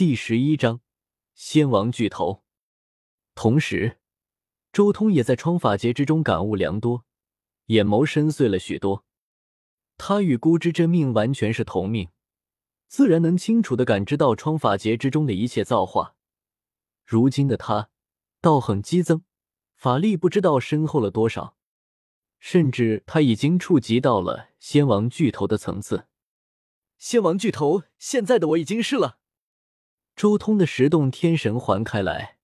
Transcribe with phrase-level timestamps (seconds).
[0.00, 0.80] 第十一章，
[1.34, 2.42] 仙王巨头。
[3.34, 3.98] 同时，
[4.72, 7.04] 周通也在创法劫之中感悟良多，
[7.66, 9.04] 眼眸深邃了许多。
[9.98, 12.08] 他与孤之真命完全是同命，
[12.86, 16.16] 自然能清楚的感知到创法劫之中的一切造化。
[17.04, 17.90] 如今的他，
[18.40, 19.22] 道行激增，
[19.76, 21.58] 法力不知道深厚了多少，
[22.38, 26.06] 甚至他已经触及到了仙王巨头的层次。
[26.96, 29.19] 仙王巨头，现在的我已经是了。
[30.20, 32.36] 周通的十洞天神环开来，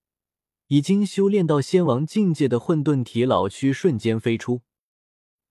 [0.68, 4.62] 已经修炼到仙王境界的混沌体老躯瞬间飞出。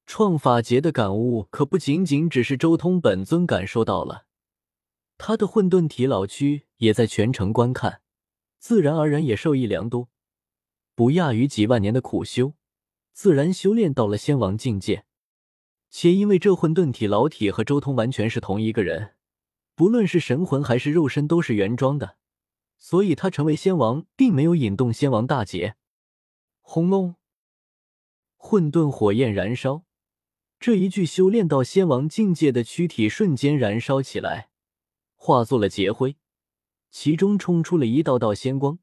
[0.08, 4.26] 创法劫的感悟可不仅仅只是周通本尊感受到了，
[5.20, 8.02] 他的混沌体老躯也在全程观看，
[8.57, 10.10] 自然而然也受益良多，
[10.96, 12.54] 不亚于几万年的苦修，
[13.13, 15.05] 自然修炼到了仙王境界。
[15.91, 19.12] 且因为这混沌体老体和周通完全是同一个人。
[19.77, 22.16] 不论是神魂还是肉身都是原装的，
[22.77, 25.75] 所以他成为仙王并没有引动仙王大劫。
[26.62, 27.15] 轰隆，
[28.37, 29.84] 混沌火焰燃烧，
[30.59, 34.49] 这一具修炼到仙王境界的躯体瞬间燃烧起来，
[35.15, 36.17] 化作了劫灰，
[36.90, 38.79] 其中冲出了一道道仙光，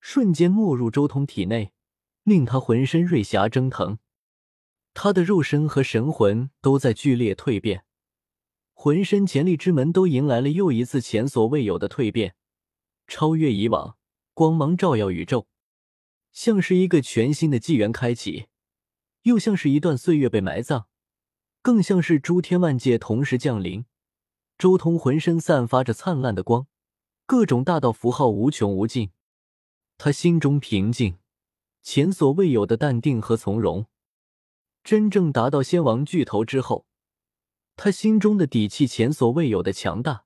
[0.00, 1.72] 瞬间没入周通体内，
[2.24, 3.98] 令他浑身瑞霞蒸腾，
[4.94, 7.84] 他的肉身和神魂都在剧烈蜕变。
[8.72, 12.36] 浑身潜力之门都迎来了又一次前所未有的蜕变，
[13.08, 13.96] 超越以往，
[14.34, 15.46] 光芒照耀宇宙，
[16.30, 18.46] 像是一个全新的纪元开启，
[19.22, 20.84] 又像是一段岁月被埋葬，
[21.62, 23.86] 更像是诸天万界同时降临。
[24.58, 26.66] 周通浑身散发着灿烂的光，
[27.26, 29.10] 各种大道符号无穷无尽，
[29.96, 31.18] 他心中平静，
[31.82, 33.86] 前所未有的淡定和从容。
[34.84, 36.86] 真正达到仙王巨头之后。
[37.80, 40.24] 他心中的底气前所未有的强大，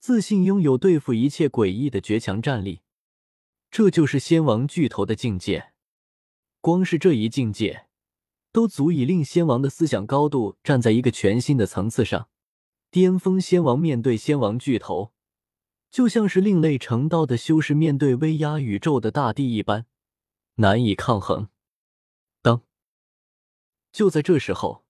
[0.00, 2.80] 自信拥有对付一切诡异的绝强战力，
[3.70, 5.74] 这就是仙王巨头的境界。
[6.62, 7.86] 光是这一境界，
[8.50, 12.30] 都足以令仙王的思想高度站在一个全新的层次上。
[12.90, 15.12] 巅峰仙王面对仙王巨头，
[15.90, 19.84] 就像是另类成道的修士面对威压宇宙的大地一般，
[20.54, 21.50] 难以抗衡。
[22.40, 22.62] 当，
[23.92, 24.86] 就在这时候。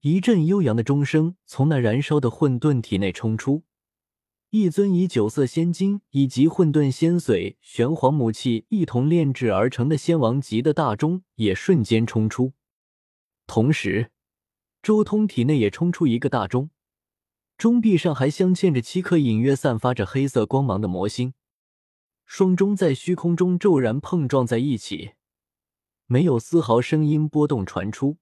[0.00, 3.64] 一阵悠扬的钟声从那燃烧的混沌体内冲出，
[4.50, 12.54] 一尊以九色仙金以及混沌仙髓、玄黄母气一同炼制而成的仙王级的大钟也瞬间冲出。
[13.46, 14.10] 同时，
[14.82, 16.70] 周通体内也冲出一个大钟，
[17.58, 21.34] 钟壁上还镶嵌着七颗隐约散发着黑色光芒的魔星。
[22.24, 25.12] 双钟在虚空中骤然碰撞在一起，
[26.06, 28.16] 没有丝毫声音波动传出。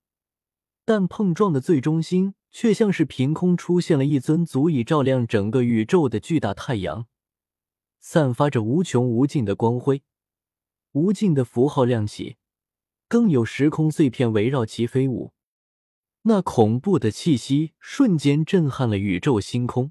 [0.86, 7.06] 但碰撞的最中心却像是凭空出现了一尊足以照亮整个宇宙的巨大太阳，
[7.98, 10.04] 散发着无穷无尽的光辉，
[10.92, 12.36] 无尽的符号亮起，
[13.08, 15.32] 更有时空碎片围绕其飞舞。
[16.22, 19.90] 那恐怖的气息瞬间震撼了宇宙星空，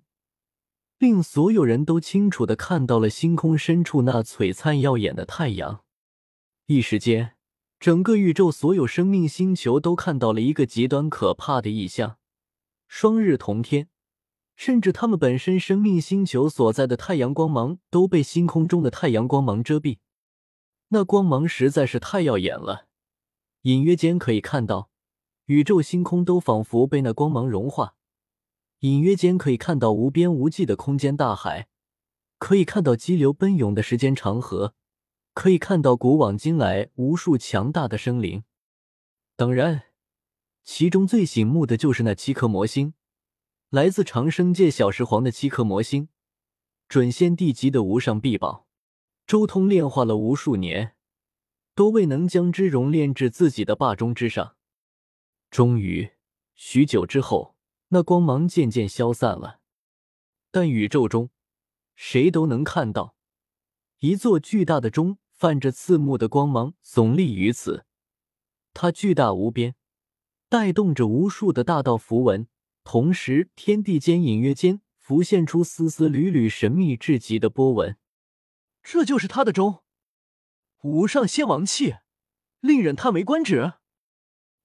[0.97, 5.83] 令所有人都清楚的看到了星空深处那璀璨耀眼的太阳。
[6.67, 7.34] 一时间。
[7.85, 12.17] 整个宇宙所有生命星球都看到了一个极端可怕的异象：
[12.87, 13.89] 双日同天，
[14.55, 19.99] 甚至他们本身生命星球所在的太阳光芒都被星空中的太阳光芒遮蔽。
[20.87, 22.87] 那光芒实在是太耀眼了，
[23.61, 24.89] 隐约间可以看到
[25.45, 27.93] 宇宙星空都仿佛被那光芒融化，
[28.79, 31.67] 隐约间可以看到无边无际的空间大海，
[32.39, 34.73] 可以看到激流奔涌的时间长河。
[35.35, 38.45] 可以看到古往今来无数强大的生灵，
[39.35, 39.83] 当然，
[40.63, 42.93] 其中最醒目的就是那七颗魔星，
[43.69, 46.07] 来自长生界小石皇的七颗魔星，
[46.87, 48.65] 准仙帝级的无上秘宝。
[49.27, 50.95] 周通炼化了无数年，
[51.75, 54.55] 都未能将之熔炼至自己的霸中之上。
[55.51, 56.11] 终于，
[56.55, 57.57] 许久之后，
[57.89, 59.59] 那光芒渐渐消散了，
[60.49, 61.29] 但宇宙中，
[61.93, 63.17] 谁都能看到
[63.99, 65.17] 一座巨大的钟。
[65.45, 67.85] 泛着刺目的光芒耸立于此，
[68.73, 69.75] 它巨大无边，
[70.49, 72.47] 带动着无数的大道符文，
[72.83, 77.95] 同时天地间隐约间浮现出丝丝缕缕神秘至极的波纹。
[78.81, 79.83] 这就是他的钟，
[80.81, 81.97] 无上仙王气，
[82.59, 83.73] 令人叹为观止。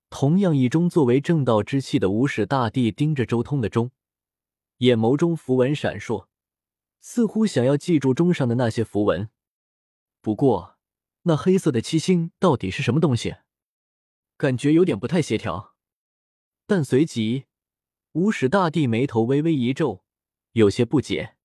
[0.08, 3.90] 同样以钟作为正道之气的无始大帝盯着周通的钟，
[4.78, 6.28] 眼眸中符文闪烁，
[7.00, 9.28] 似乎想要记住钟上的那些符文。
[10.20, 10.78] 不过，
[11.22, 13.36] 那黑色的七星到底是什么东西？
[14.36, 15.74] 感觉有点不太协调。
[16.66, 17.46] 但随即，
[18.12, 20.04] 无始大帝眉头微微一皱，
[20.52, 21.36] 有些不解。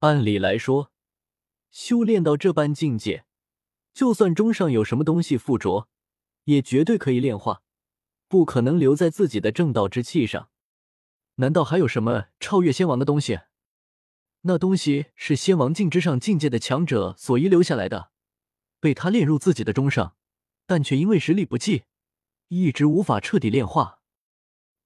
[0.00, 0.92] 按理来说，
[1.70, 3.24] 修炼到这般境界，
[3.92, 5.88] 就算中上有什么东西附着，
[6.44, 7.62] 也绝对可以炼化，
[8.28, 10.50] 不可能留在自己的正道之气上。
[11.36, 13.40] 难道还有什么超越仙王的东西？
[14.48, 18.10] 那东西是仙王境之上境界的强者所遗留下来的，
[18.80, 20.16] 被他炼入自己的钟上，
[20.64, 21.84] 但却因为实力不济，
[22.48, 24.00] 一直无法彻底炼化。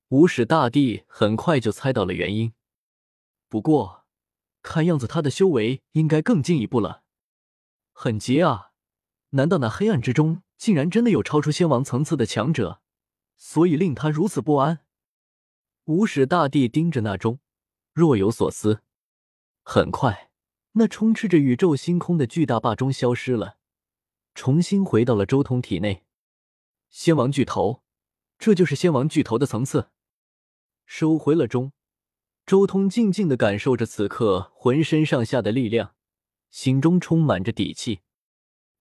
[0.08, 2.52] 无始大帝很快就猜到了原因，
[3.48, 4.02] 不过。
[4.62, 7.02] 看样子他的修为应该更进一步了，
[7.92, 8.70] 很急啊！
[9.30, 12.80] 难道那黑暗之中竟然真的有超出仙王层次的强者，
[13.36, 14.84] 所以令他如此不安？
[15.86, 17.40] 无始大帝盯着那钟，
[17.92, 18.82] 若有所思。
[19.62, 20.30] 很快，
[20.72, 23.56] 那充斥着宇宙星空的巨大霸钟消失了，
[24.34, 26.04] 重新回到了周通体内。
[26.90, 27.82] 仙王巨头，
[28.38, 29.90] 这就是仙王巨头的层次。
[30.84, 31.72] 收回了钟。
[32.44, 35.94] 周通静静的感受着此刻浑身上下的力量，
[36.50, 38.00] 心中充满着底气。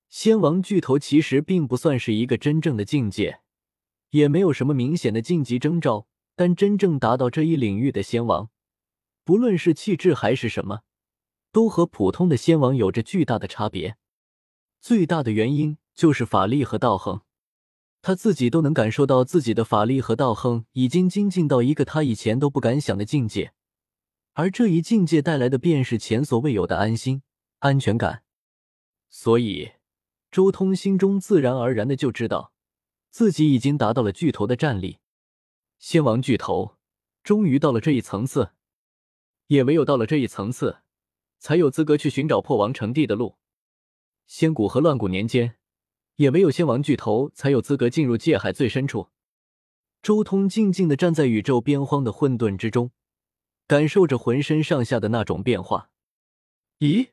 [0.10, 3.42] 仙王巨头其实并不算是一个真正的境界，
[4.10, 6.08] 也没有什么明显的晋级征兆。
[6.36, 8.50] 但真正达到这一领域的仙王，
[9.32, 10.82] 不论是气质还是什么，
[11.54, 13.96] 都和普通的仙王有着巨大的差别。
[14.82, 17.22] 最大的原因就是法力和道行，
[18.02, 23.54] 他自己都能感受到自己的法力和道行已经精进到一个他以前都不敢想的境界。
[24.34, 27.24] 而这一境界带来的便是前所未有的安心、
[27.60, 28.24] 安全感，
[29.10, 29.72] 所以
[30.30, 32.52] 周通心中自然而然的就知道，
[33.10, 34.98] 自己已经达到了巨头的战力。
[35.80, 36.76] 仙王巨头
[37.24, 38.52] 终于到了这一层次，
[39.52, 40.78] 也唯有到了这一层次，
[41.38, 43.36] 才有资格去寻找破王成帝的路。
[44.26, 45.58] 仙古和乱古年间，
[46.16, 49.10] 也唯有仙王巨头才有资格进入界海最深处。
[50.02, 52.92] 周通静静的站在宇宙边荒的混沌之中。
[53.68, 55.92] 感受着浑身上下的那种变化，
[56.80, 57.10] 咦，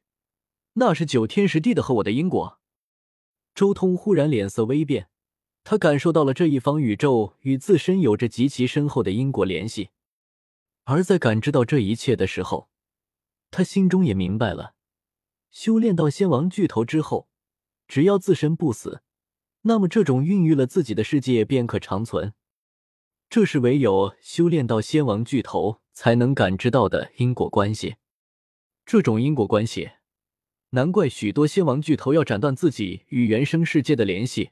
[0.74, 2.58] 那是九天十地的和我的因果。
[3.54, 5.08] 周通忽然脸色微变，
[5.62, 9.90] 他感受到了这一方宇宙与自身有着极其深厚的因果联系。
[10.90, 12.70] 而在感知到这一切的时候，
[13.50, 14.74] 他心中也明白了：
[15.50, 17.28] 修炼到仙王巨头之后，
[17.86, 19.02] 只要自身不死，
[19.62, 22.32] 那么这种孕育了自己的世界便可长存。
[23.28, 25.80] 这是唯有修炼到仙王巨头。
[25.98, 27.96] 才能感知到的因果关系，
[28.86, 29.90] 这种因果关系，
[30.70, 34.50] 难怪许多仙王巨头要斩断自己与原生世界的联系。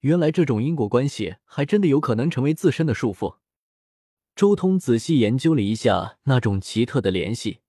[0.00, 3.36] 原来这种因果关系还真的有可能成为自身的束缚。
[4.34, 7.60] 周通仔细研究了一下那种奇特的联系，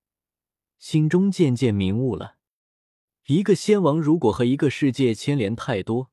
[0.79, 2.37] 心中渐渐明悟了：
[3.27, 6.09] 一个仙王如果和一个世界牵连太多，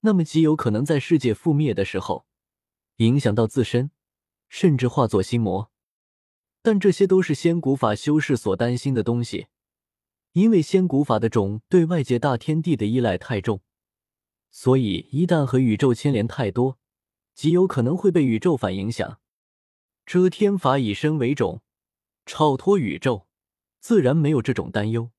[0.00, 2.26] 那么极有可能在世界覆灭的时候，
[2.96, 3.92] 影响到自身，
[4.48, 5.70] 甚至化作心魔。
[6.62, 9.46] 但这些都是仙古法修士所担心的东西，
[10.32, 13.60] 因为仙古法的种对外界大天地的依赖太重，
[14.50, 16.76] 所以一旦和宇宙牵连太多，
[17.36, 19.20] 极有可能会被宇宙反影响。
[20.06, 21.62] 遮天法以身为种，
[22.26, 23.26] 超脱宇宙，
[23.80, 25.10] 自然没有这种担忧。